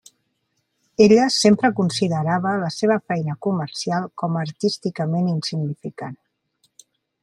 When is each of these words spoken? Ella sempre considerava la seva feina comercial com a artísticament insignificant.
Ella 1.07 1.27
sempre 1.35 1.71
considerava 1.81 2.55
la 2.63 2.71
seva 2.77 2.99
feina 3.13 3.37
comercial 3.49 4.11
com 4.23 4.41
a 4.41 4.43
artísticament 4.49 5.33
insignificant. 5.39 6.23